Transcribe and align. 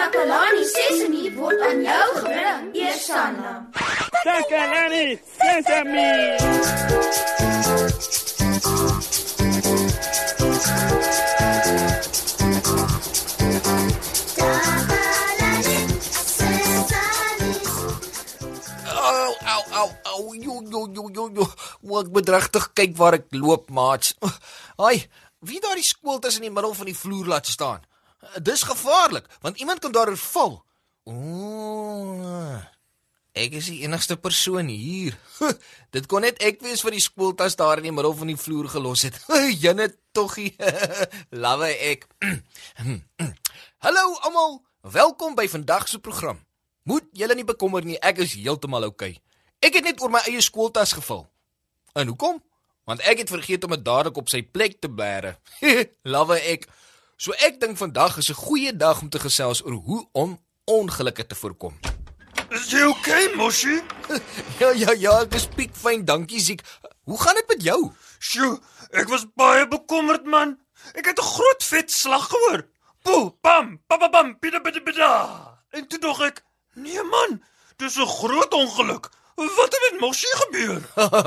Takalani 0.00 0.64
Sesemi 0.64 1.28
word 1.36 1.60
aan 1.60 1.82
jou 1.84 2.08
gebring, 2.16 2.68
Eersanna. 2.72 3.50
Takalani 4.24 5.20
Sesemi. 5.36 6.12
Au 18.88 19.34
au 19.52 19.62
au 19.80 19.90
au 20.14 20.34
jo 20.40 20.56
jo 20.72 20.82
jo 20.96 21.04
jo 21.12 21.28
jo. 21.36 21.50
Ek 22.00 22.08
bedregtig 22.16 22.70
kyk 22.72 22.96
waar 22.96 23.20
ek 23.20 23.28
loop, 23.36 23.68
maats. 23.68 24.16
Ai, 24.88 24.96
wie 25.44 25.60
daar 25.60 25.76
die 25.76 25.84
skool 25.84 26.24
tussen 26.24 26.40
in 26.40 26.48
die 26.48 26.56
middel 26.56 26.72
van 26.80 26.88
die 26.88 26.96
vloer 26.96 27.34
laat 27.36 27.52
staan? 27.52 27.84
Dis 28.42 28.62
gevaarlik, 28.62 29.26
want 29.40 29.58
iemand 29.58 29.78
kan 29.78 29.92
daaroor 29.92 30.16
val. 30.16 30.64
Ooh. 31.08 32.60
Ek 33.32 33.54
is 33.56 33.70
die 33.70 33.84
enigste 33.86 34.16
persoon 34.18 34.68
hier. 34.68 35.16
Dit 35.94 36.08
kon 36.10 36.24
net 36.26 36.40
ek 36.42 36.60
wees 36.64 36.82
wat 36.82 36.92
die 36.96 37.02
skooltas 37.02 37.56
daar 37.56 37.80
in 37.80 37.88
die 37.88 37.94
middel 37.94 38.14
van 38.18 38.32
die 38.32 38.38
vloer 38.38 38.68
gelos 38.68 39.06
het. 39.06 39.16
Jenne 39.64 39.88
toggie. 40.12 40.52
Lawe 41.44 41.70
ek. 41.70 42.04
Hallo 43.84 44.04
almal, 44.26 44.60
welkom 44.82 45.38
by 45.38 45.46
vandag 45.48 45.88
se 45.88 46.02
program. 46.02 46.42
Moet 46.84 47.06
julle 47.16 47.38
nie 47.38 47.46
bekommer 47.46 47.86
nie, 47.86 47.98
ek 48.02 48.24
is 48.26 48.34
heeltemal 48.36 48.90
oukei. 48.90 49.14
Okay. 49.14 49.24
Ek 49.60 49.76
het 49.76 49.84
net 49.88 50.00
oor 50.02 50.12
my 50.12 50.22
eie 50.26 50.40
skooltas 50.44 50.94
geval. 50.96 51.26
En 51.94 52.08
hoekom? 52.12 52.38
Want 52.88 53.04
ek 53.06 53.22
het 53.22 53.32
vergeet 53.32 53.64
om 53.64 53.74
dit 53.76 53.82
dadelik 53.84 54.16
op 54.18 54.30
sy 54.32 54.40
plek 54.42 54.78
te 54.80 54.88
bære. 54.88 55.36
Lawe 56.12 56.38
ek. 56.50 56.66
So 57.20 57.34
ek 57.44 57.58
dink 57.60 57.76
vandag 57.76 58.14
is 58.16 58.30
'n 58.32 58.34
goeie 58.34 58.72
dag 58.72 59.00
om 59.04 59.08
te 59.12 59.20
gesels 59.20 59.60
oor 59.64 59.76
hoe 59.84 60.08
om 60.12 60.38
ongelukke 60.64 61.26
te 61.26 61.34
voorkom. 61.34 61.74
Is 62.48 62.70
jy 62.72 62.80
okay, 62.88 63.34
Moshi? 63.36 63.82
Ja 64.60 64.70
ja 64.72 64.92
ja, 64.92 65.12
ek 65.20 65.34
is 65.34 65.44
piekfyn, 65.46 66.04
dankie 66.04 66.40
Ziek. 66.40 66.64
Hoe 67.04 67.20
gaan 67.20 67.34
dit 67.34 67.48
met 67.48 67.62
jou? 67.62 67.92
Sjoe, 68.18 68.56
ek 68.96 69.12
was 69.12 69.28
baie 69.36 69.68
bekommerd 69.68 70.24
man. 70.24 70.56
Ek 70.96 71.12
het 71.12 71.20
'n 71.20 71.32
groot 71.36 71.62
vet 71.64 71.92
slag 71.92 72.24
gehoor. 72.32 72.64
Poe, 73.04 73.30
pam, 73.44 73.76
papapam, 73.86 74.38
bida 74.40 74.60
bida 74.60 74.80
bida. 74.80 75.12
En 75.76 75.86
toe 75.88 75.98
dog 76.00 76.20
ek, 76.24 76.44
nee 76.74 77.02
man, 77.02 77.42
dis 77.76 78.00
'n 78.00 78.08
groot 78.08 78.52
ongeluk. 78.52 79.12
Wat 79.36 79.72
het 79.76 79.92
met 79.92 80.00
Moshi 80.00 80.32
gebeur? 80.40 80.80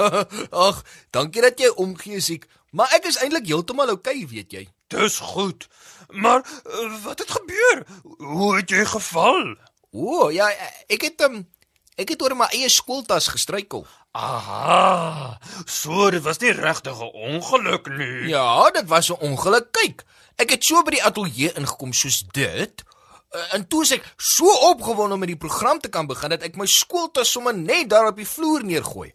Ag, 0.67 0.81
dankie 1.11 1.41
dat 1.41 1.59
jy 1.59 1.69
omgee 1.69 2.19
Ziek, 2.19 2.49
maar 2.71 2.89
ek 2.97 3.05
is 3.05 3.17
eintlik 3.21 3.45
heeltemal 3.45 3.89
oukei, 3.93 4.23
okay, 4.25 4.29
weet 4.33 4.51
jy. 4.51 4.69
Dis 4.93 5.17
goed. 5.19 5.67
Maar 6.13 6.41
uh, 6.65 7.03
wat 7.03 7.19
het 7.19 7.31
gebeur? 7.31 7.83
Hoe 8.17 8.55
het 8.55 8.69
jy 8.69 8.85
geval? 8.85 9.55
O, 9.91 10.29
ja, 10.33 10.49
ek 10.89 11.07
het 11.09 11.21
um, 11.25 11.43
ek 11.97 12.13
het 12.13 12.21
oor 12.21 12.35
my 12.37 12.47
eie 12.53 12.69
skooltas 12.69 13.27
gestruikel. 13.33 13.85
Aha. 14.13 15.39
So, 15.65 16.09
dit 16.13 16.21
was 16.21 16.37
nie 16.41 16.53
regtig 16.53 16.97
'n 16.97 17.13
ongeluk 17.33 17.89
nie. 17.97 18.29
Ja, 18.29 18.69
dit 18.69 18.87
was 18.87 19.09
'n 19.09 19.21
ongeluk. 19.21 19.71
Kyk, 19.71 20.05
ek 20.37 20.49
het 20.49 20.63
so 20.63 20.83
by 20.83 20.91
die 20.97 21.03
ateljee 21.03 21.53
ingekom 21.53 21.93
soos 21.93 22.23
dit. 22.31 22.83
Uh, 23.33 23.53
en 23.53 23.67
toe 23.67 23.81
is 23.81 23.91
ek 23.91 24.13
so 24.17 24.45
opgewonde 24.69 25.13
om 25.13 25.19
met 25.19 25.31
die 25.33 25.37
program 25.37 25.79
te 25.79 25.89
kan 25.89 26.05
begin 26.07 26.29
dat 26.29 26.43
ek 26.43 26.55
my 26.55 26.65
skooltas 26.65 27.31
sommer 27.31 27.55
net 27.57 27.89
daar 27.89 28.07
op 28.07 28.17
die 28.17 28.27
vloer 28.29 28.63
neergooi. 28.63 29.13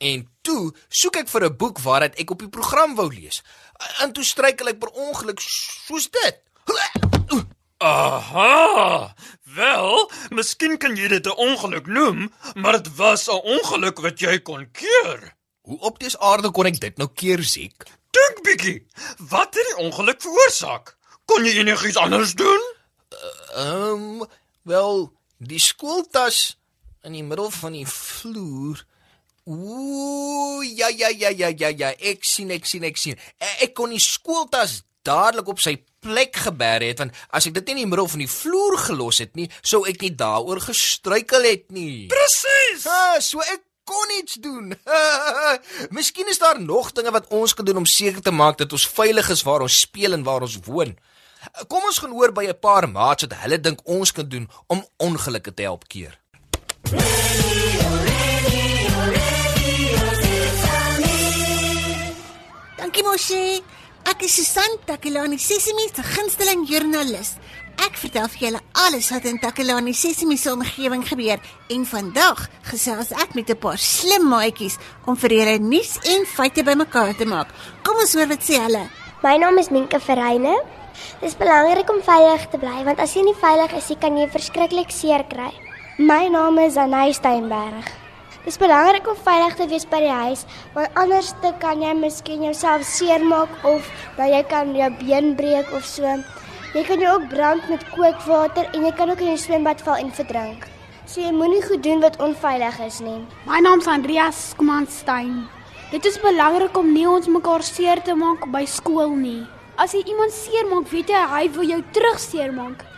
En 0.00 0.22
toe 0.40 0.72
soek 0.88 1.16
ek 1.20 1.28
vir 1.28 1.44
'n 1.44 1.56
boek 1.56 1.78
waaruit 1.84 2.14
ek 2.16 2.30
op 2.30 2.38
die 2.38 2.48
program 2.48 2.94
wou 2.96 3.08
lees. 3.12 3.42
Uh, 3.76 4.02
en 4.02 4.12
toe 4.12 4.24
struikel 4.24 4.72
ek 4.72 4.78
per 4.80 4.88
ongeluk 4.88 5.40
soos 5.40 6.08
dit. 6.10 6.40
Aha. 7.80 9.14
Wel, 9.56 10.10
miskien 10.36 10.76
kan 10.76 10.96
jy 10.96 11.08
dit 11.08 11.26
'n 11.26 11.36
ongeluk 11.36 11.86
noem, 11.86 12.32
maar 12.54 12.76
dit 12.82 12.96
was 12.96 13.28
'n 13.28 13.40
ongeluk 13.56 14.00
wat 14.00 14.20
jy 14.20 14.38
kon 14.38 14.70
keer. 14.70 15.36
Hoe 15.60 15.78
op 15.78 15.98
dese 15.98 16.18
aarde 16.18 16.50
kon 16.50 16.66
ek 16.66 16.80
dit 16.80 16.96
nou 16.96 17.08
keer 17.14 17.42
siek? 17.42 17.84
Dink 18.10 18.42
bietjie. 18.42 18.86
Wat 19.18 19.54
het 19.54 19.64
die 19.64 19.76
ongeluk 19.76 20.20
veroorsaak? 20.20 20.96
Kon 21.24 21.44
jy 21.44 21.56
enigiets 21.58 21.96
anders 21.96 22.34
doen? 22.34 22.60
Ehm, 23.54 23.92
um, 23.92 24.28
wel, 24.62 25.12
die 25.38 25.58
skooltas 25.58 26.58
in 27.02 27.12
die 27.12 27.24
middel 27.24 27.50
van 27.50 27.72
die 27.72 27.86
vloer. 27.86 28.84
Ooh, 29.46 30.60
ja 30.64 30.88
ja 30.88 31.08
ja 31.08 31.30
ja 31.30 31.48
ja 31.48 31.68
ja, 31.68 31.90
ek 31.98 32.24
sien 32.24 32.50
ek 32.50 32.66
sien 32.66 32.84
ek 32.84 33.00
sien. 33.00 33.16
Ek, 33.38 33.56
ek 33.68 33.74
kon 33.74 33.90
die 33.94 34.02
skooltas 34.02 34.82
dadelik 35.06 35.48
op 35.48 35.62
sy 35.62 35.78
plek 36.04 36.36
geberg 36.44 36.90
het 36.90 37.00
want 37.00 37.16
as 37.32 37.46
ek 37.48 37.56
dit 37.56 37.70
nie 37.70 37.78
in 37.78 37.82
die 37.84 37.88
middel 37.88 38.08
van 38.08 38.22
die 38.22 38.30
vloer 38.30 38.76
gelos 38.84 39.20
het 39.24 39.34
nie, 39.38 39.48
sou 39.62 39.82
ek 39.88 40.04
nie 40.04 40.12
daaroor 40.12 40.60
gestruikel 40.64 41.48
het 41.48 41.66
nie. 41.72 42.08
Presies. 42.12 42.86
Ha, 42.88 43.20
so 43.24 43.40
ek 43.44 43.64
kon 43.90 44.12
iets 44.20 44.36
doen. 44.44 44.74
Miskien 45.96 46.28
is 46.30 46.38
daar 46.38 46.60
nog 46.60 46.92
dinge 46.92 47.10
wat 47.16 47.30
ons 47.34 47.54
kan 47.56 47.66
doen 47.66 47.82
om 47.82 47.88
seker 47.88 48.22
te 48.22 48.34
maak 48.34 48.60
dat 48.60 48.72
ons 48.76 48.86
veilig 48.86 49.32
is 49.34 49.44
waar 49.46 49.64
ons 49.66 49.80
speel 49.86 50.14
en 50.14 50.26
waar 50.26 50.46
ons 50.46 50.60
woon. 50.68 50.94
Kom 51.72 51.88
ons 51.88 51.98
gaan 51.98 52.12
hoor 52.12 52.32
by 52.36 52.44
'n 52.52 52.60
paar 52.60 52.88
maats 52.88 53.24
wat 53.24 53.40
hulle 53.42 53.60
dink 53.60 53.80
ons 53.84 54.12
kan 54.12 54.28
doen 54.28 54.48
om 54.68 54.84
ongelukke 54.98 55.54
te 55.54 55.62
help 55.62 55.88
keer. 55.88 56.20
Dankie 62.80 63.04
Moshi. 63.04 63.62
Ek 64.08 64.22
is 64.24 64.34
Susan 64.34 64.78
Takelani 64.86 65.38
Sesimi 65.38 65.86
se 65.94 66.02
gunsteling 66.02 66.64
joernalis. 66.66 67.36
Ek 67.80 67.94
vertel 67.96 68.26
vir 68.32 68.40
julle 68.42 68.60
alles 68.82 69.10
wat 69.12 69.28
in 69.28 69.38
Takelani 69.40 69.92
Sesimi 69.94 70.36
se 70.36 70.50
omgewing 70.52 71.04
gebeur 71.06 71.38
en 71.70 71.84
vandag 71.88 72.42
gesels 72.70 73.12
ek 73.12 73.36
met 73.38 73.50
'n 73.50 73.56
paar 73.56 73.78
slim 73.78 74.26
maatjies 74.28 74.76
om 75.06 75.16
vir 75.16 75.30
julle 75.30 75.58
nuus 75.58 75.98
en 76.04 76.26
feite 76.26 76.64
bymekaar 76.64 77.14
te 77.16 77.24
maak. 77.24 77.48
Kom 77.84 77.96
ons 77.96 78.14
hoor 78.14 78.26
wat 78.26 78.42
sê 78.42 78.58
hulle. 78.58 78.88
My 79.22 79.36
naam 79.36 79.58
is 79.58 79.70
Minke 79.70 80.00
Verreine. 80.00 80.56
Dit 81.20 81.30
is 81.30 81.36
belangrik 81.36 81.88
om 81.90 82.02
veilig 82.02 82.50
te 82.50 82.58
bly 82.58 82.84
want 82.84 82.98
as 82.98 83.14
jy 83.14 83.22
nie 83.22 83.34
veilig 83.40 83.72
is 83.72 83.88
nie, 83.88 83.98
kan 83.98 84.16
jy 84.16 84.26
verskriklik 84.28 84.90
seer 84.90 85.24
kry. 85.24 85.52
My 85.98 86.28
naam 86.28 86.58
is 86.58 86.76
Anay 86.76 87.12
Steinberg. 87.12 88.09
Dit 88.40 88.54
is 88.54 88.58
belangrik 88.58 89.04
om 89.04 89.16
veilig 89.20 89.56
te 89.58 89.66
wees 89.68 89.84
by 89.84 89.98
die 90.00 90.14
huis, 90.16 90.46
want 90.72 90.94
anders 90.96 91.34
te 91.42 91.50
kan 91.60 91.82
jy 91.84 91.90
miskien 91.92 92.46
jouself 92.46 92.86
seermaak 92.88 93.52
of 93.68 93.84
dan 94.16 94.30
jy 94.32 94.40
kan 94.48 94.70
jou 94.72 94.88
been 95.02 95.34
breek 95.36 95.68
of 95.76 95.84
so. 95.84 96.14
Jy 96.72 96.84
kan 96.88 97.04
jou 97.04 97.10
ook 97.18 97.26
brand 97.28 97.68
met 97.68 97.84
kookwater 97.92 98.70
en 98.72 98.86
jy 98.88 98.94
kan 98.96 99.12
ook 99.12 99.20
in 99.20 99.34
die 99.34 99.42
swembad 99.42 99.84
val 99.84 100.00
en 100.00 100.08
verdrink. 100.16 100.64
So 101.04 101.20
jy 101.20 101.34
moenie 101.36 101.60
goed 101.66 101.84
doen 101.84 102.00
wat 102.00 102.16
onveilig 102.16 102.80
is 102.86 103.02
nie. 103.04 103.18
My 103.44 103.60
naam 103.60 103.84
is 103.84 103.90
Andreas 103.92 104.40
Komanstein. 104.56 105.42
Dit 105.92 106.08
is 106.08 106.16
belangrik 106.24 106.80
om 106.80 106.94
nie 106.94 107.04
ons 107.10 107.28
mekaar 107.28 107.66
seer 107.66 108.00
te 108.00 108.16
maak 108.16 108.48
by 108.48 108.64
skool 108.64 109.12
nie. 109.20 109.42
As 109.76 109.92
jy 109.92 110.00
iemand 110.14 110.32
seermaak, 110.32 110.88
weet 110.88 111.12
jy 111.12 111.26
hy 111.36 111.44
wil 111.58 111.74
jou 111.74 111.82
terug 111.92 112.16
seermaak. 112.24 112.88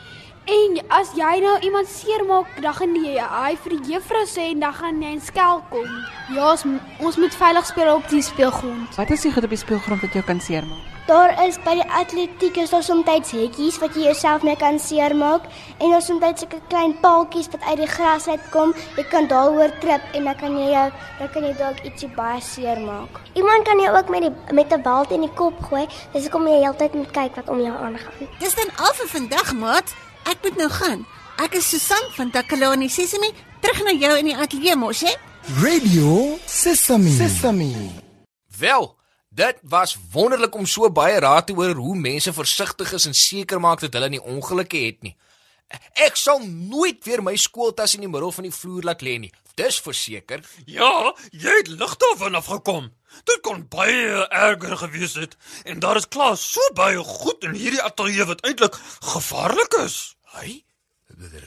En 0.44 0.78
as 0.90 1.12
jy 1.14 1.38
nou 1.38 1.58
iemand 1.62 1.86
seermaak, 1.86 2.48
dan 2.62 2.74
gaan 2.74 2.94
jy 2.98 3.14
hy 3.14 3.50
vir 3.62 3.74
die 3.76 3.92
juffrou 3.94 4.22
sê 4.26 4.48
en 4.50 4.64
dan 4.64 4.74
gaan 4.74 4.96
jy 4.98 5.12
in 5.14 5.20
skel 5.22 5.60
kom. 5.70 5.90
Ja, 6.34 6.48
ons, 6.50 6.64
ons 6.98 7.18
moet 7.22 7.36
veilig 7.38 7.68
speel 7.68 7.90
op 7.94 8.08
die 8.10 8.22
speelgrond. 8.26 8.96
Wat 8.98 9.12
is 9.14 9.22
die 9.22 9.30
goed 9.30 9.46
op 9.46 9.54
die 9.54 9.60
speelgrond 9.60 10.02
wat 10.02 10.18
jou 10.18 10.24
kan 10.26 10.42
seermaak? 10.42 10.88
Daar 11.06 11.30
is 11.44 11.60
by 11.62 11.76
die 11.78 11.86
atletiek 11.98 12.58
is 12.62 12.70
daar 12.74 12.82
soms 12.82 13.06
hekkies 13.06 13.78
wat 13.82 13.94
jy 13.94 14.08
jouself 14.08 14.42
mee 14.42 14.58
kan 14.58 14.78
seermaak 14.78 15.46
en 15.78 15.90
daar 15.90 16.02
soms 16.02 16.22
sulke 16.38 16.60
klein 16.68 16.94
paaltjies 17.00 17.50
wat 17.54 17.62
uit 17.62 17.78
die 17.78 17.90
gras 17.94 18.26
uitkom. 18.26 18.74
Jy 18.96 19.04
kan 19.10 19.26
daaroor 19.30 19.70
trip 19.80 20.02
en 20.14 20.24
dan 20.24 20.36
kan 20.36 20.58
jy 20.58 20.70
jou 20.70 20.86
dan 21.18 21.32
kan 21.34 21.42
jy 21.42 21.56
dalk 21.58 21.82
ietsie 21.86 22.10
baie 22.16 22.40
seermaak. 22.40 23.18
Iemand 23.34 23.66
kan 23.66 23.78
jou 23.78 23.96
ook 23.96 24.08
met 24.08 24.22
die 24.26 24.54
met 24.54 24.72
'n 24.72 24.82
bal 24.82 25.06
in 25.10 25.20
die 25.20 25.34
kop 25.34 25.58
gooi. 25.70 25.86
Dis 26.12 26.22
hoekom 26.22 26.46
jy 26.46 26.62
heeltyd 26.62 26.94
moet 26.94 27.10
kyk 27.10 27.36
wat 27.36 27.48
om 27.48 27.60
jou 27.60 27.74
aangaan. 27.74 28.28
Dis 28.38 28.54
dan 28.54 28.70
al 28.76 28.94
vir 28.94 29.08
vandag, 29.08 29.52
maat. 29.52 29.94
Ek 30.28 30.42
moet 30.42 30.56
nou 30.56 30.68
gaan. 30.70 31.04
Ek 31.42 31.56
is 31.58 31.68
Susan 31.72 32.10
van 32.16 32.30
Takalani 32.30 32.88
Sesimi, 32.92 33.32
terug 33.62 33.82
na 33.86 33.94
jou 33.96 34.12
in 34.20 34.30
die 34.30 34.36
ateljee 34.38 34.76
mos, 34.78 35.02
hè? 35.06 35.12
Radio 35.62 36.36
Sesame. 36.46 37.10
Sesame. 37.16 37.70
Wel, 38.58 38.86
dit 39.34 39.58
was 39.62 39.96
wonderlik 40.12 40.54
om 40.54 40.66
so 40.66 40.90
baie 40.90 41.18
raad 41.20 41.48
te 41.48 41.56
hoor 41.58 41.74
hoe 41.74 41.96
mense 41.98 42.32
versigtig 42.32 42.92
is 42.94 43.08
en 43.10 43.16
seker 43.18 43.60
maak 43.60 43.82
dat 43.82 43.98
hulle 43.98 44.12
nie 44.12 44.22
ongelukke 44.22 44.84
het 44.86 45.02
nie. 45.02 45.16
Ek 46.04 46.18
sal 46.20 46.42
nooit 46.44 47.00
weer 47.06 47.22
my 47.24 47.34
skooltas 47.40 47.96
in 47.96 48.04
die 48.04 48.12
middel 48.12 48.32
van 48.32 48.46
die 48.46 48.54
vloer 48.54 48.90
laat 48.92 49.02
lê 49.02 49.16
nie. 49.18 49.32
Dis 49.58 49.80
verseker. 49.80 50.44
Ja, 50.68 51.12
jy 51.32 51.58
het 51.62 51.72
lig 51.72 51.96
daarvan 52.00 52.38
afgekom. 52.38 52.92
Dit 53.24 53.40
kon 53.40 53.68
baie 53.68 54.26
erger 54.28 54.76
gewees 54.76 55.14
het 55.14 55.36
en 55.64 55.78
daar 55.78 55.96
is 55.96 56.08
klaar 56.08 56.36
so 56.36 56.60
baie 56.74 56.98
goed 56.98 57.44
in 57.44 57.54
hierdie 57.54 57.82
ateljee 57.82 58.24
wat 58.24 58.44
eintlik 58.46 58.78
gevaarlik 59.00 59.80
is. 59.84 60.16
Hy 60.36 60.62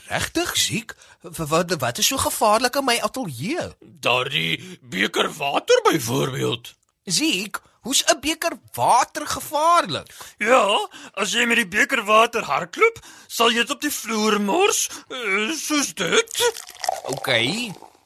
regtig 0.08 0.56
siek? 0.58 0.96
Wat 1.22 1.76
wat 1.80 1.98
is 1.98 2.08
so 2.08 2.18
gevaarlik 2.18 2.76
in 2.76 2.86
my 2.86 2.98
ateljee? 3.02 3.70
Daardie 3.80 4.80
beker 4.82 5.32
water 5.34 5.82
byvoorbeeld. 5.84 6.74
Siek? 7.06 7.62
Hoe's 7.86 8.04
'n 8.04 8.20
beker 8.20 8.58
water 8.74 9.28
gevaarlik? 9.28 10.08
Ja, 10.38 10.90
as 11.14 11.32
jy 11.32 11.46
met 11.46 11.58
die 11.58 11.68
beker 11.68 12.04
water 12.04 12.42
hardloop, 12.42 13.00
sal 13.28 13.50
jy 13.50 13.62
dit 13.62 13.70
op 13.70 13.82
die 13.82 13.92
vloer 13.92 14.42
mors, 14.42 14.90
uh, 15.10 15.52
soos 15.54 15.94
dit. 15.94 16.64
OK. 17.04 17.30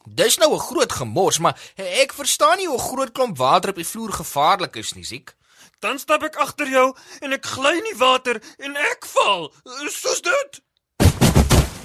Dis 0.05 0.37
nou 0.37 0.53
'n 0.53 0.59
groot 0.59 0.91
gemors, 0.91 1.39
maar 1.39 1.59
ek 1.75 2.13
verstaan 2.13 2.57
nie 2.57 2.67
hoe 2.67 2.77
'n 2.77 2.89
groot 2.89 3.11
klomp 3.11 3.37
water 3.37 3.69
op 3.69 3.75
die 3.75 3.87
vloer 3.87 4.13
gevaarlik 4.13 4.75
is 4.75 4.93
nie, 4.93 5.03
Ziek. 5.03 5.35
Dan 5.79 5.99
stap 5.99 6.23
ek 6.23 6.35
agter 6.35 6.67
jou 6.67 6.95
en 7.21 7.33
ek 7.33 7.45
gly 7.45 7.77
in 7.77 7.83
die 7.83 7.97
water 7.97 8.41
en 8.57 8.75
ek 8.75 9.05
val, 9.05 9.53
soos 9.87 10.21
dit. 10.21 10.61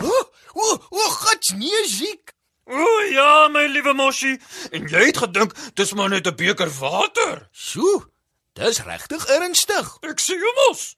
O, 0.03 0.31
o, 0.53 0.87
o, 0.91 0.99
gats 0.99 1.53
nee, 1.53 1.87
Ziek. 1.87 2.35
O 2.67 3.01
ja, 3.13 3.49
my 3.49 3.67
liewe 3.67 3.93
Moshi, 3.93 4.39
en 4.73 4.89
jy 4.89 5.07
het 5.11 5.19
gedink 5.21 5.53
dis 5.77 5.93
maar 5.93 6.09
net 6.09 6.27
'n 6.27 6.35
beker 6.35 6.71
water. 6.81 7.49
Sjoe. 7.53 8.09
Dis 8.55 8.79
regtig 8.87 9.27
ernstig. 9.27 9.99
Ek 10.03 10.21
sê 10.21 10.39
jou 10.39 10.53
mos. 10.61 10.97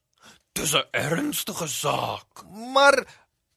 Dis 0.52 0.74
'n 0.74 0.84
ernstige 0.92 1.68
saak. 1.68 2.44
Maar 2.74 3.06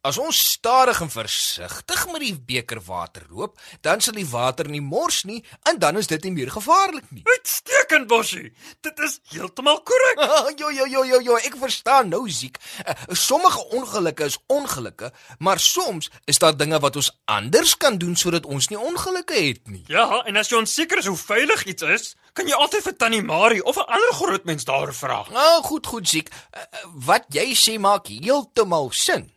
as 0.09 0.17
ons 0.17 0.38
stadig 0.56 1.00
en 1.03 1.11
versigtig 1.11 2.06
met 2.09 2.23
die 2.23 2.33
beker 2.51 2.81
water 2.85 3.27
loop, 3.29 3.59
dan 3.85 4.01
sal 4.01 4.17
die 4.17 4.27
water 4.27 4.69
nie 4.71 4.81
mors 4.81 5.21
nie 5.29 5.39
en 5.69 5.77
dan 5.81 6.00
is 6.01 6.09
dit 6.09 6.23
nie 6.25 6.33
meer 6.33 6.51
gevaarlik 6.53 7.06
nie. 7.13 7.21
Uitstekend, 7.29 8.09
Moshi. 8.09 8.50
Dit 8.85 9.00
is 9.06 9.19
heeltemal 9.33 9.83
korrek. 9.85 10.23
jo 10.61 10.71
jo 10.73 10.88
jo 10.89 11.06
jo 11.06 11.21
jo, 11.27 11.38
ek 11.45 11.59
verstaan 11.61 12.09
nou 12.13 12.23
Ziek. 12.29 12.57
Uh, 12.81 12.95
sommige 13.13 13.61
ongelukke 13.77 14.25
is 14.29 14.38
ongelukke, 14.50 15.11
maar 15.39 15.61
soms 15.61 16.09
is 16.29 16.41
daar 16.41 16.57
dinge 16.57 16.79
wat 16.81 16.97
ons 17.00 17.11
anders 17.29 17.75
kan 17.77 17.97
doen 18.01 18.15
sodat 18.17 18.50
ons 18.50 18.69
nie 18.73 18.79
ongelukke 18.79 19.38
het 19.38 19.69
nie. 19.69 19.83
Ja, 19.91 20.23
en 20.25 20.41
as 20.41 20.50
jy 20.50 20.61
onseker 20.61 21.03
is 21.03 21.09
hoe 21.09 21.17
veilig 21.19 21.65
iets 21.69 21.85
is, 21.85 22.13
kan 22.38 22.50
jy 22.50 22.57
altyd 22.57 22.85
vir 22.88 22.95
Tannie 22.97 23.25
Marie 23.25 23.63
of 23.63 23.77
'n 23.77 23.89
ander 23.89 24.13
groot 24.17 24.45
mens 24.45 24.65
daar 24.65 24.94
vra. 24.94 25.25
Nou, 25.29 25.63
goed, 25.63 25.85
goed 25.85 26.07
Ziek. 26.09 26.29
Uh, 26.29 26.65
wat 27.06 27.29
jy 27.29 27.53
sê 27.53 27.77
maak 27.79 28.07
heeltemal 28.07 28.89
sin. 28.91 29.29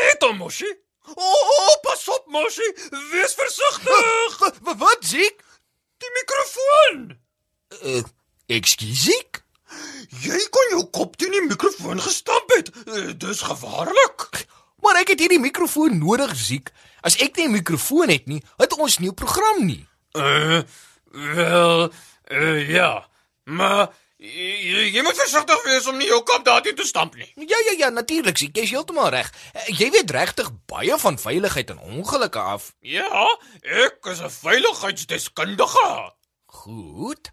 Het 0.00 0.22
hom, 0.26 0.36
Moshi. 0.36 0.70
O, 1.14 1.26
oh, 1.26 1.74
pas 1.82 2.08
op, 2.08 2.26
Moshi. 2.26 2.68
Wees 3.12 3.34
versigtig. 3.34 4.38
Wat 4.66 4.76
wat 4.78 4.98
Ziek? 5.00 5.44
Die 6.00 6.10
mikrofoon. 6.16 7.18
Uh, 7.82 8.02
Ekskuus 8.46 9.04
Ziek? 9.04 9.42
Jy 10.24 10.38
kon 10.50 10.72
jou 10.74 10.84
kop 10.90 11.16
teen 11.20 11.34
die 11.34 11.44
mikrofoon 11.46 12.00
gestamp 12.02 12.50
het. 12.56 12.70
Uh, 12.86 13.10
dis 13.16 13.42
gevaarlik. 13.46 14.46
Maar 14.80 15.02
ek 15.02 15.12
het 15.14 15.22
hierdie 15.22 15.42
mikrofoon 15.42 15.98
nodig, 16.00 16.32
Ziek. 16.36 16.72
As 17.06 17.16
ek 17.20 17.36
nie 17.36 17.46
'n 17.48 17.56
mikrofoon 17.60 18.08
het 18.08 18.26
nie, 18.26 18.42
het 18.56 18.72
ons 18.76 18.98
nie 18.98 19.10
'n 19.10 19.14
program 19.14 19.64
nie. 19.64 19.86
Uh, 20.12 20.62
wel, 21.34 21.92
uh, 22.32 22.68
ja. 22.68 23.08
Maar 23.44 23.92
jy, 24.20 24.84
jy 24.94 25.02
moet 25.02 25.16
versigtig 25.16 25.62
wees 25.64 25.86
om 25.90 25.96
nie 25.98 26.06
jou 26.10 26.20
kop 26.28 26.44
daarin 26.44 26.76
te 26.76 26.84
stamp 26.86 27.14
nie. 27.16 27.28
Ja 27.48 27.58
ja 27.66 27.74
ja, 27.78 27.88
natuurlik, 27.90 28.38
Ziek, 28.38 28.56
jy's 28.56 28.70
heeltemal 28.74 29.08
reg. 29.14 29.30
Uh, 29.54 29.64
Jy 29.78 29.90
weet 29.90 30.10
regtig 30.10 30.50
baie 30.68 30.98
van 30.98 31.18
veiligheid 31.18 31.70
en 31.70 31.78
ongelukke 31.80 32.38
af. 32.40 32.72
Ja, 32.80 33.26
ek 33.62 34.04
is 34.12 34.20
'n 34.20 34.30
veiligheidsdeskundige. 34.30 36.12
Goed. 36.46 37.30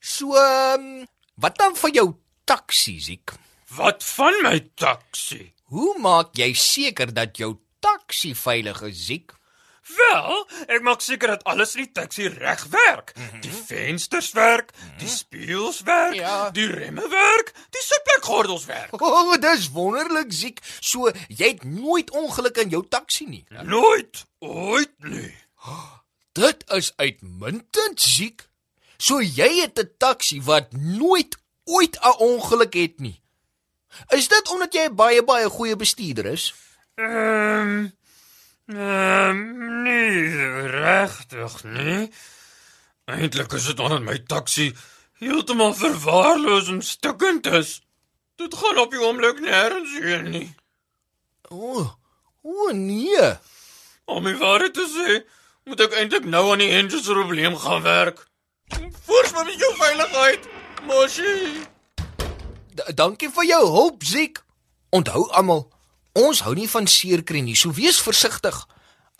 So, 0.00 0.34
um, 0.36 1.06
wat 1.36 1.58
dan 1.58 1.76
van 1.76 1.92
jou 1.92 2.14
taxi, 2.44 3.00
Ziek? 3.00 3.32
Wat 3.76 4.04
van 4.04 4.34
my 4.42 4.58
taxi? 4.74 5.52
Hoe 5.70 5.98
maak 5.98 6.34
jy 6.36 6.52
seker 6.54 7.12
dat 7.14 7.36
jou 7.36 7.58
taxi 7.80 8.34
veilig 8.34 8.82
is, 8.82 9.06
Ziek? 9.06 9.32
Wel, 9.96 10.46
ek 10.66 10.82
maak 10.82 11.00
seker 11.00 11.28
dat 11.28 11.44
alles 11.44 11.74
in 11.74 11.84
die 11.84 11.92
taxi 11.92 12.28
reg 12.28 12.64
werk. 12.70 13.12
Mm 13.16 13.22
-hmm. 13.30 13.40
Die 13.40 13.52
vensters 13.52 14.32
werk, 14.32 14.72
mm 14.76 14.88
-hmm. 14.88 14.98
die 14.98 15.08
spieëls 15.08 15.80
werk, 15.80 16.14
Ja. 16.14 16.50
die 16.50 16.66
remme 16.66 17.08
werk, 17.08 17.52
die 17.70 17.82
sitplekgordels 17.82 18.64
werk. 18.64 19.02
O, 19.02 19.06
oh, 19.06 19.40
dis 19.40 19.70
wonderlik, 19.70 20.32
Ziek. 20.32 20.60
So, 20.80 21.10
jy 21.28 21.48
het 21.48 21.64
nooit 21.64 22.10
ongelukke 22.10 22.60
in 22.60 22.68
jou 22.68 22.84
taxi 22.88 23.24
nie. 23.26 23.44
Nooit, 23.62 24.26
ooit 24.38 24.92
nie. 24.98 25.34
Dit 26.32 26.64
is 26.70 26.92
uitmuntend, 26.96 28.00
Ziek. 28.00 28.48
So 29.00 29.20
jy 29.20 29.60
het 29.60 29.78
'n 29.78 29.90
taxi 29.98 30.42
wat 30.42 30.72
nooit 30.72 31.38
ooit 31.64 31.96
'n 32.00 32.18
ongeluk 32.18 32.74
het 32.74 33.00
nie. 33.00 33.22
Is 34.08 34.28
dit 34.28 34.48
omdat 34.48 34.72
jy 34.72 34.84
'n 34.88 34.94
baie 34.94 35.24
baie 35.24 35.48
goeie 35.48 35.76
bestuurder 35.76 36.26
is? 36.26 36.54
Ehm 36.94 37.88
Ehm 38.66 39.56
nee, 39.58 39.59
regtig 40.80 41.60
nie. 41.64 42.08
Eintlik 43.10 43.52
is 43.58 43.68
dit 43.70 43.80
onder 43.80 44.02
my 44.02 44.18
taxi 44.30 44.70
heeltemal 45.20 45.74
verwaarloos 45.74 46.68
en 46.68 46.82
stukkend 46.82 47.46
is. 47.46 47.80
Dit 48.40 48.54
gaan 48.56 48.78
op 48.78 48.90
die 48.94 49.00
oomblik 49.02 49.40
nêrens 49.44 49.92
heen 50.00 50.30
nie. 50.32 50.48
O, 51.48 51.56
oh, 51.56 51.88
o 52.42 52.54
oh, 52.66 52.72
nee. 52.72 53.32
Om 54.04 54.22
my 54.24 54.32
waarheid 54.40 54.74
te 54.74 54.86
sê, 54.88 55.20
moet 55.68 55.82
ek 55.84 55.96
eintlik 56.00 56.28
nou 56.30 56.46
aan 56.52 56.62
die 56.62 56.70
engine 56.72 57.02
se 57.02 57.12
probleem 57.12 57.58
gaan 57.58 57.82
werk. 57.84 58.24
Voorspan 59.04 59.46
met 59.46 59.60
jou 59.60 59.72
veiligheid, 59.76 60.48
Moshi. 60.86 61.34
D 62.74 62.94
dankie 62.96 63.28
vir 63.34 63.50
jou 63.50 63.64
hulp, 63.66 64.04
Ziek. 64.06 64.40
Onthou 64.94 65.26
almal, 65.36 65.66
ons 66.18 66.40
hou 66.46 66.54
nie 66.56 66.70
van 66.70 66.88
seerkry 66.90 67.42
nie, 67.44 67.58
so 67.58 67.74
wees 67.76 68.00
versigtig. 68.02 68.56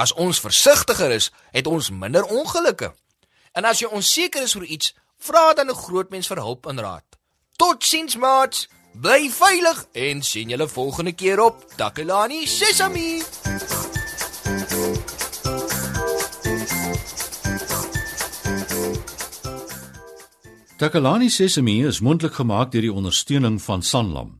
As 0.00 0.12
ons 0.16 0.40
versigtiger 0.40 1.10
is, 1.12 1.28
het 1.52 1.66
ons 1.66 1.90
minder 1.90 2.24
ongelukke. 2.24 2.94
En 3.52 3.66
as 3.68 3.82
jy 3.82 3.88
onseker 3.92 4.46
is 4.46 4.54
oor 4.56 4.64
iets, 4.64 4.94
vra 5.20 5.52
dan 5.52 5.68
'n 5.68 5.82
groot 5.84 6.10
mens 6.10 6.26
vir 6.26 6.40
hulp 6.40 6.66
en 6.66 6.80
raad. 6.80 7.04
Totsiens, 7.56 8.16
maats. 8.16 8.68
Bly 8.94 9.30
veilig 9.30 9.86
en 9.92 10.22
sien 10.22 10.48
julle 10.48 10.68
volgende 10.68 11.12
keer 11.12 11.40
op 11.40 11.64
Takelani 11.76 12.46
Sesami. 12.46 13.22
Takalani 20.76 21.28
Sesemi 21.28 21.86
is 21.86 22.00
mondelik 22.00 22.34
gemaak 22.34 22.72
deur 22.72 22.82
die 22.82 22.92
ondersteuning 22.92 23.62
van 23.62 23.82
Sanlam. 23.82 24.39